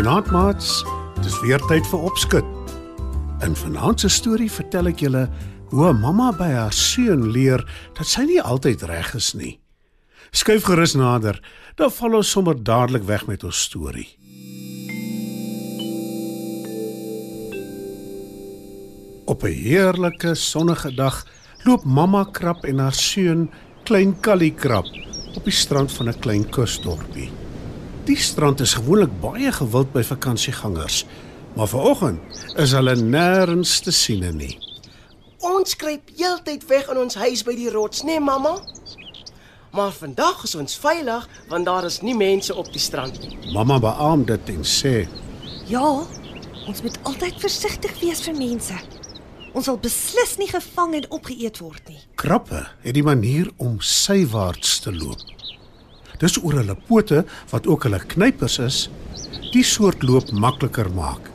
[0.00, 0.68] Goeienaand maats.
[1.20, 2.46] Dis weer tyd vir opskud.
[3.44, 5.26] In vanaand se storie vertel ek julle
[5.74, 7.60] hoe 'n mamma by haar seun leer
[7.92, 9.60] dat sy nie altyd reg is nie.
[10.32, 11.36] Skuif gerus nader,
[11.76, 14.08] dan val ons sommer dadelik weg met ons storie.
[19.26, 21.26] Op 'n heerlike sonnige dag
[21.66, 23.50] loop mamma krap en haar seun,
[23.84, 24.86] klein Callie krap,
[25.36, 27.39] op die strand van 'n klein kusdorpie.
[28.04, 31.04] Die strand is gewoonlik baie gewild by vakansiegangers,
[31.56, 32.20] maar vanoggend
[32.56, 34.54] is hulle nêrens te sien nie.
[35.44, 38.54] Ons kruip heeltyd weg in ons huis by die rots, né, nee, mamma?
[39.76, 43.36] Maar vandag is ons veilig want daar is nie mense op die strand nie.
[43.52, 44.94] Mamma beamoed dit en sê:
[45.68, 46.00] Ja,
[46.66, 48.76] ons moet altyd versigtig wees vir mense.
[49.52, 52.00] Ons sal beslis nie gevang en opgeëet word nie.
[52.14, 55.20] "Krappe het die manier om sywaarts te loop.
[56.20, 58.78] Dis oor hulle pote wat ook hulle knypers is,
[59.54, 61.30] die soort loop makliker maak.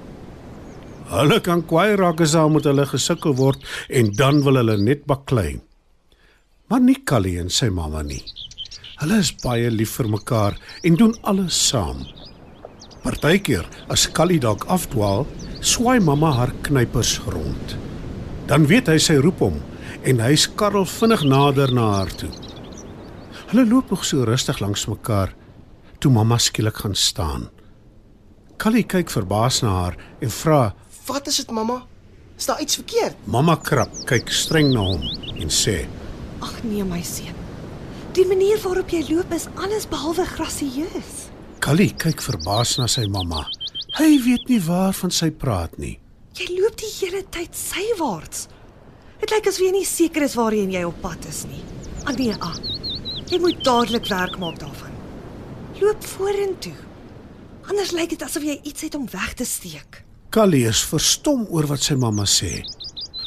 [1.10, 5.06] Hulle kan kwaai raak as hulle met hulle gesukkel word en dan wil hulle net
[5.10, 5.60] baklei.
[6.70, 8.24] Maar nie Callie en sy mamma nie.
[9.02, 10.56] Hulle is baie lief vir mekaar
[10.88, 12.06] en doen alles saam.
[13.04, 15.28] Partykeer as Callie dalk afdwaal,
[15.62, 17.78] swaai mamma haar knypers rond.
[18.50, 19.62] Dan weet hy sy roep hom
[20.06, 22.32] en hy skarrel vinnig nader na haar toe.
[23.52, 25.36] Hulle loop nog so rustig langs mekaar
[26.00, 27.50] toe mamma skielik gaan staan.
[28.58, 30.74] Callie kyk verbaas na haar en vra:
[31.06, 31.84] Wat is dit, mamma?
[32.38, 33.16] Is daar iets verkeerd?
[33.26, 35.04] Mamma krap kyk streng na hom
[35.40, 35.84] en sê:
[36.42, 37.36] Ag nee, my seun.
[38.16, 41.28] Die manier waarop jy loop is alles behalwe grasieus.
[41.60, 43.46] Callie kyk verbaas na sy mamma.
[44.00, 45.98] Hy weet nie waarvan sy praat nie.
[46.36, 48.48] Jy loop die hele tyd sywaarts.
[49.22, 51.62] Dit lyk asof jy nie seker is waarheen jy op pad is nie.
[52.06, 52.56] Ah nee, ah.
[53.26, 54.94] Jy moet dadelik werk maak daarvan.
[55.82, 56.76] Loop vorentoe.
[57.66, 60.04] Anders lyk dit asof jy iets het om weg te steek.
[60.30, 62.60] Callie is verstom oor wat sy mamma sê.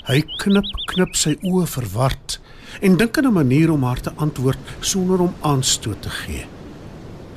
[0.06, 2.38] Hy knip knip sy oë verward
[2.84, 6.46] en dink aan 'n manier om haar te antwoord sonder om aanstoot te gee.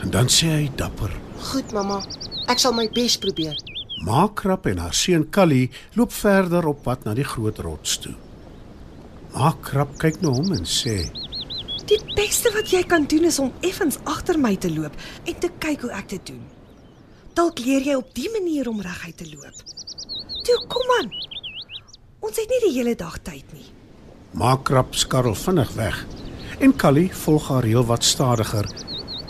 [0.02, 2.04] En dan sê hy dapper: Goed, mamma.
[2.48, 3.56] Ek sal my bes probeer.
[4.06, 8.16] Maakrap en haar seun Callie loop verder op pad na die groot rots toe.
[9.34, 11.10] Maakrap kyk na hom en sê:
[11.92, 14.94] Die beste wat jy kan doen is om effens agter my te loop
[15.28, 16.46] en te kyk hoe ek dit doen.
[17.36, 19.58] Dalk leer jy op die manier om reguit te loop.
[20.48, 21.12] Toe kom aan.
[22.24, 23.68] Ons het nie die hele dag tyd nie.
[24.40, 26.00] Maakrap skarrel vinnig weg
[26.64, 28.72] en Callie volg haar heel wat stadiger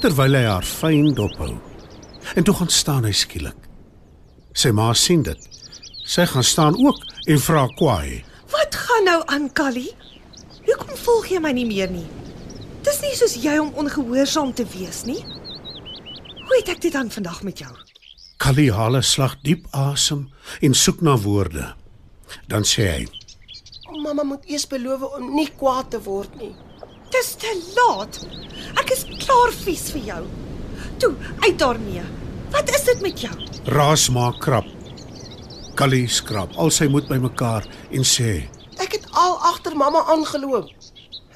[0.03, 1.55] terwyl hy haar fyn dophou.
[2.37, 3.57] En toe gaan staan hy skielik.
[4.53, 5.49] Sy ma sien dit.
[6.05, 8.21] Sy gaan staan ook en vra kwaai:
[8.53, 9.95] Wat gaan nou aan, Callie?
[10.67, 12.20] Hoekom volg jy my nie meer nie?
[12.81, 15.21] Dis nie soos jy om ongehoorsaam te wees nie.
[15.21, 17.71] Hoe het ek dit dan vandag met jou?
[18.41, 20.29] Callie haal 'n slag diep asem
[20.61, 21.75] en soek na woorde.
[22.47, 23.07] Dan sê hy:
[24.03, 26.55] Mamma moet eers beloof om nie kwaad te word nie.
[27.11, 28.25] Dis te laat.
[28.79, 30.23] Ek is klaar vies vir jou.
[30.97, 32.03] Toe, uit daarmee.
[32.51, 33.35] Wat is dit met jou?
[33.65, 34.65] "Raas maak krap."
[35.75, 38.49] Callie skrap al sy moed bymekaar en sê:
[38.79, 40.69] Ek het al agter mamma aangeloop.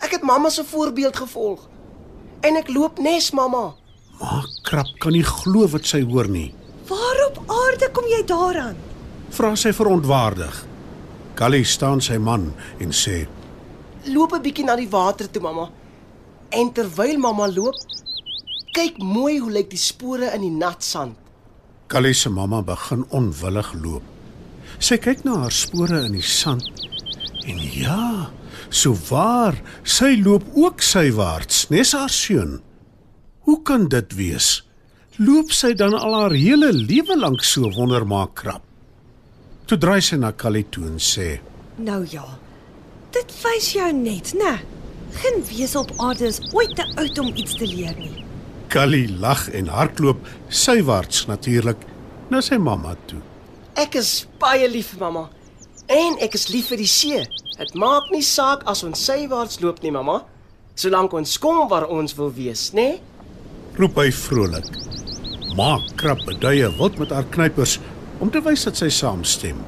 [0.06, 1.64] Ek het mamma se voorbeeld gevolg.
[2.46, 3.74] En ek loop nes mamma.
[4.20, 6.54] "Maak krap kan nie glo wat sy hoor nie."
[6.88, 8.76] Waar op aarde kom jy daaraan?
[9.30, 10.66] Vra sy verontwaardig.
[11.34, 13.28] Callie staan sy man en sê:
[14.04, 15.70] Loop 'n bietjie na die water toe, mamma.
[16.50, 17.76] En terwyl mamma loop,
[18.72, 21.18] kyk mooi hoe lyk die spore in die nat sand.
[21.88, 24.04] Callie se mamma begin onwillig loop.
[24.80, 26.86] Sy kyk na haar spore in die sand
[27.46, 28.30] en ja,
[28.70, 32.60] so waar, sy loop ook sywaarts, nes haar seun.
[33.46, 34.64] Hoe kan dit wees?
[35.22, 38.64] Loop sy dan al haar hele lewe lank so wondermaak krap?
[39.66, 41.40] Toe draai sy na Callie toe en sê:
[41.82, 42.26] Nou ja.
[43.16, 44.58] Dit wys jou net, né?
[45.16, 48.26] Geen wese op aarde is ooit te oud om iets te leer nie.
[48.68, 51.86] Callie lag en hardloop sywaarts natuurlik
[52.30, 53.22] na sy mamma toe.
[53.80, 55.26] Ek is baie lief vir mamma.
[55.88, 57.26] En ek is lief vir die see.
[57.58, 60.24] Dit maak nie saak as ons sywaarts loop nie, mamma.
[60.76, 62.90] Solank ons kom waar ons wil wees, né?
[62.96, 63.04] Nee?
[63.80, 64.68] roep hy vrolik.
[65.56, 67.78] Maak krap beduie wild met haar knypers
[68.24, 69.60] om te wys dat sy saamstem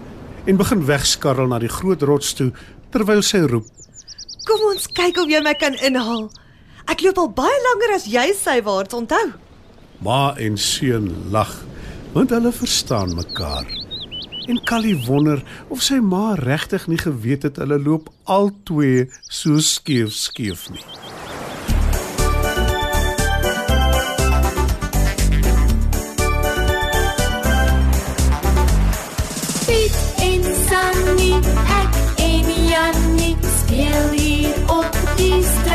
[0.47, 2.53] en begin wegskarrel na die groot rots toe
[2.93, 3.67] terwyl sy roep:
[4.47, 6.29] Kom ons kyk of jy my kan inhaal.
[6.87, 9.33] Ek loop al baie langer as jy sywaarts, onthou.
[9.99, 11.51] Ma en seun lag
[12.13, 13.67] want hulle verstaan mekaar.
[14.47, 19.59] En Callie wonder of sy ma regtig nie geweet het hulle loop al twee so
[19.59, 20.85] skeef skeef nie.
[29.67, 29.99] Piet
[30.29, 31.31] en Sunny,
[31.81, 35.66] ek en Jannie speel hier op die strand.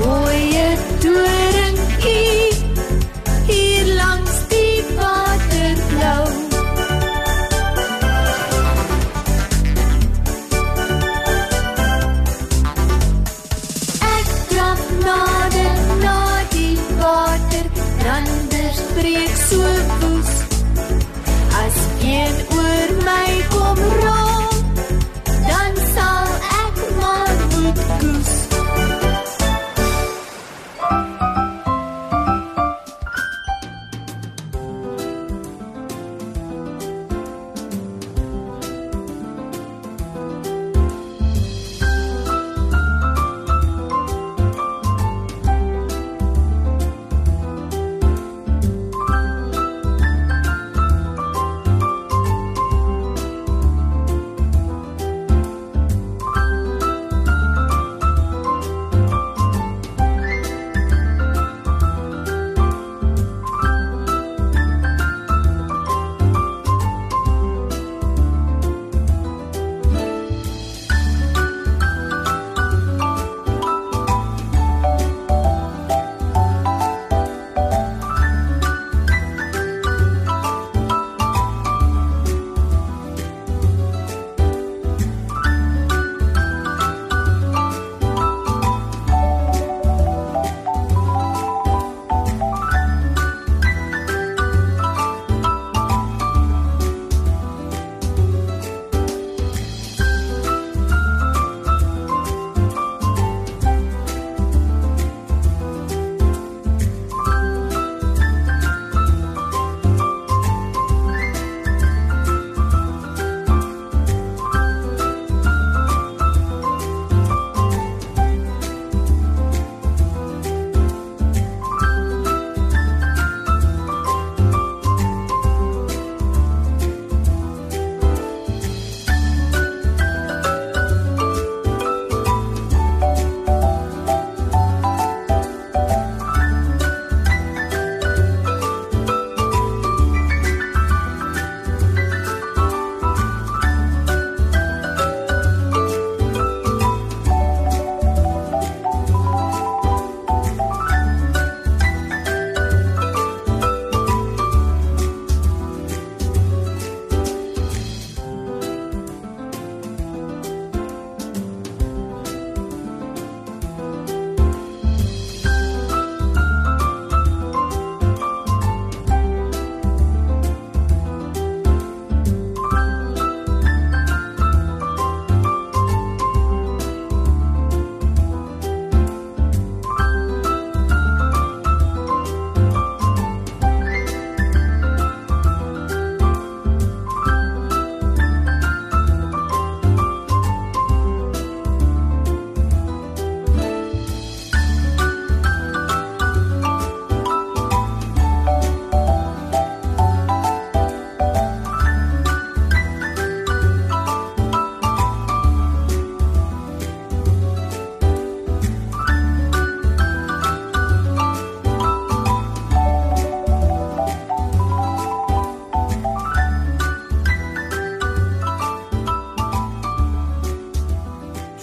[0.00, 0.29] 'n